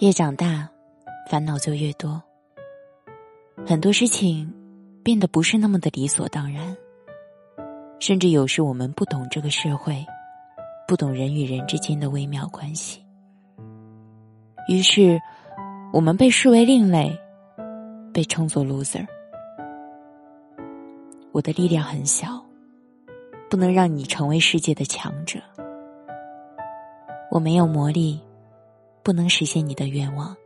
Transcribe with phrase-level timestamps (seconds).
[0.00, 0.66] 越长大，
[1.28, 2.22] 烦恼就越多。
[3.66, 4.50] 很多事情
[5.02, 6.74] 变得不是那么的理所当然，
[7.98, 10.02] 甚至有时我们不懂这个社会，
[10.88, 13.04] 不懂人与人之间的微妙关系，
[14.68, 15.20] 于是
[15.92, 17.14] 我们被视为另类，
[18.10, 19.06] 被称作 loser。
[21.30, 22.42] 我的力量很小，
[23.50, 25.38] 不能让你成为世界的强者。
[27.30, 28.18] 我没有魔力。
[29.10, 30.36] 不能实现你的愿望，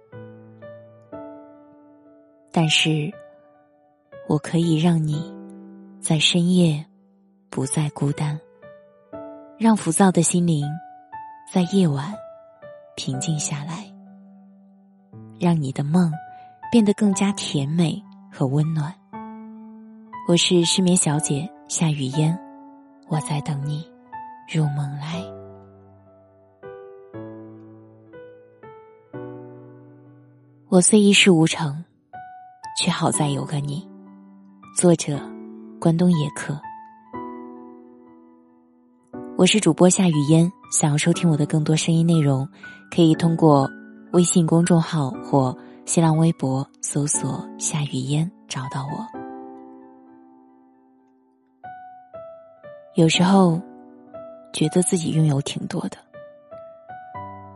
[2.50, 3.12] 但是
[4.26, 5.30] 我可以让你
[6.00, 6.82] 在深夜
[7.50, 8.40] 不再孤单，
[9.58, 10.66] 让浮躁的心灵
[11.52, 12.14] 在夜晚
[12.96, 13.84] 平静下来，
[15.38, 16.10] 让你的梦
[16.72, 18.02] 变得更加甜美
[18.32, 18.94] 和温暖。
[20.26, 22.34] 我是失眠小姐夏雨嫣，
[23.08, 23.86] 我在等你
[24.50, 25.22] 入梦来。
[30.74, 31.84] 我虽一事无成，
[32.76, 33.88] 却好在有个你。
[34.76, 35.20] 作者：
[35.80, 36.60] 关东野客。
[39.38, 42.48] 我是主播夏雨嫣，想要收听我的更多声音内容，
[42.90, 43.70] 可以通过
[44.14, 49.06] 微信公众号或新浪微博搜索“夏雨嫣”找到我。
[52.96, 53.62] 有时候，
[54.52, 55.96] 觉得自己拥有挺多的，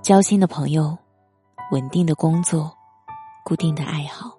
[0.03, 0.97] 交心的朋友，
[1.73, 2.73] 稳定的工作。
[3.45, 4.37] 固定的爱好，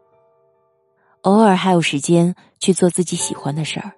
[1.22, 3.92] 偶尔还有时间去做自己喜欢的事儿。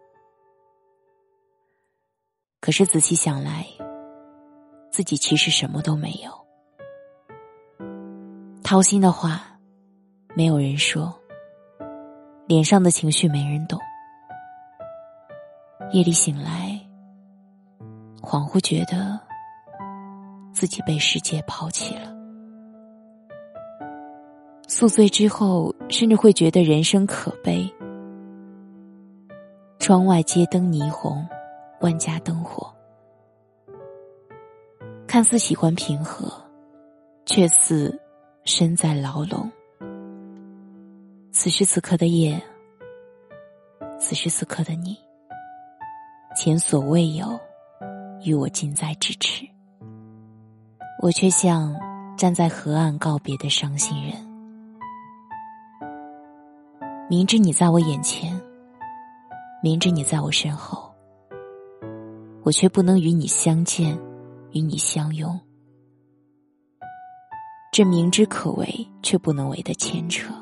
[2.60, 3.66] 可是仔细想来，
[4.92, 6.32] 自己其实什么都没有。
[8.64, 9.60] 掏心的话，
[10.36, 11.12] 没有人说；
[12.48, 13.80] 脸上的情绪，没人懂。
[15.92, 16.80] 夜里醒来，
[18.22, 19.20] 恍惚觉得
[20.54, 22.21] 自己被世界抛弃了。
[24.82, 27.72] 宿醉之后，甚至会觉得人生可悲。
[29.78, 31.24] 窗外街灯霓虹，
[31.81, 32.68] 万家灯火，
[35.06, 36.34] 看似喜欢平和，
[37.28, 37.96] 却似
[38.44, 39.47] 身在牢笼。
[41.31, 42.42] 此时此刻的夜，
[44.00, 44.98] 此时此刻的你，
[46.36, 47.40] 前所未有，
[48.25, 49.46] 与我近在咫尺。
[51.03, 51.72] 我却像
[52.18, 54.31] 站在河岸告别的伤心人。
[57.12, 58.42] 明知你在我眼前，
[59.62, 60.90] 明知你在我身后，
[62.42, 64.00] 我却不能与你相见，
[64.52, 65.38] 与你相拥。
[67.70, 68.66] 这明知可为
[69.04, 70.34] 却不能为的牵扯，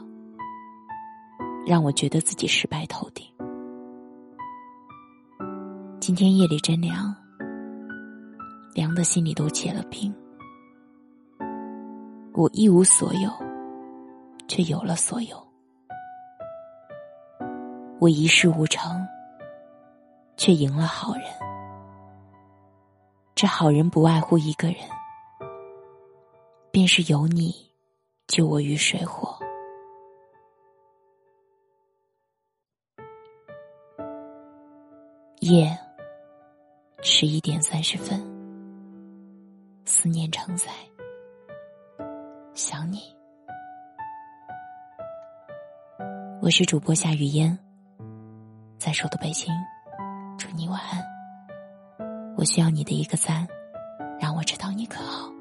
[1.66, 3.25] 让我觉得自己失败透顶。
[6.00, 7.12] 今天夜里真凉，
[8.75, 10.13] 凉的心里都结了冰。
[12.34, 13.31] 我一无所有，
[14.47, 15.48] 却有了所有。
[17.99, 19.05] 我一事无成，
[20.37, 21.23] 却赢了好人。
[23.35, 24.77] 这好人不外乎一个人，
[26.71, 27.53] 便是有你
[28.25, 29.38] 救我于水火。
[35.41, 35.77] 夜
[37.01, 38.17] 十一点三十分，
[39.83, 40.71] 思念成灾，
[42.53, 43.13] 想你。
[46.41, 47.69] 我是主播夏雨嫣。
[48.89, 49.53] 在首都北京，
[50.35, 51.00] 祝你晚安。
[52.35, 53.47] 我需要你的一个赞，
[54.19, 55.31] 让我知道你可好。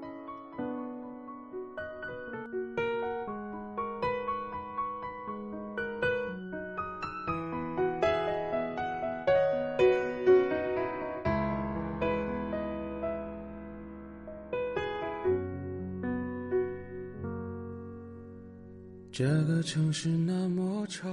[19.10, 21.09] 这个城市那么吵。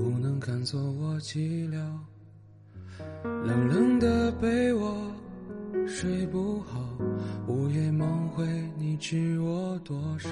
[0.00, 1.76] 不能看作我寂寥，
[3.22, 4.96] 冷冷的被窝
[5.86, 6.80] 睡不好，
[7.46, 8.46] 午夜梦回
[8.78, 10.30] 你知我多少？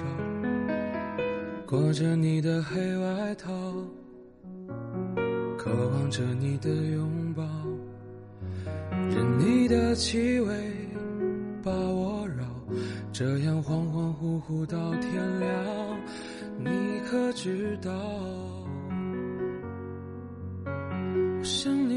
[1.67, 3.51] 裹着你的黑外套，
[5.55, 7.43] 渴望着你的拥抱，
[9.07, 10.51] 任你的气味
[11.61, 12.43] 把我绕，
[13.13, 15.99] 这样恍恍惚惚到天亮，
[16.57, 17.91] 你可知道？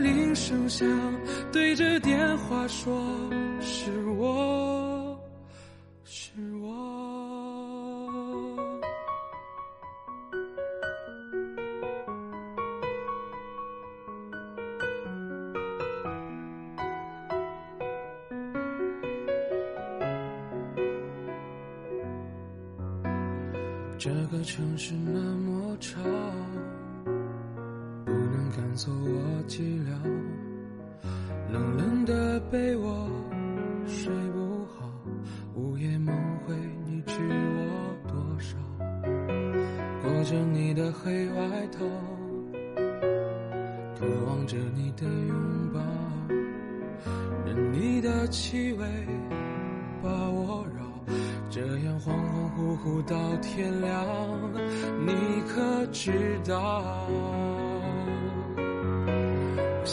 [0.00, 0.86] 铃声响，
[1.52, 3.02] 对着电话说
[3.60, 5.18] 是我，
[6.04, 6.30] 是
[6.62, 6.68] 我。
[23.98, 25.98] 这个城市那么吵，
[28.56, 29.90] 赶走我寂寥。
[31.52, 33.08] 冷冷的被窝
[33.86, 34.90] 睡不好，
[35.54, 36.14] 午夜梦
[36.46, 36.54] 回
[36.84, 38.56] 你知我多少？
[40.02, 41.84] 裹着你的黑外套，
[43.98, 45.80] 渴望着你的拥抱，
[47.46, 48.86] 任你的气味
[50.02, 50.84] 把我绕。
[51.50, 54.06] 这样恍恍惚惚到天亮，
[55.06, 55.12] 你
[55.48, 56.12] 可知
[56.46, 56.94] 道？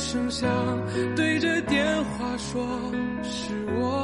[0.00, 0.48] 声响，
[1.14, 2.66] 对着电话说
[3.22, 3.70] 是我。
[3.70, 3.99] 是我。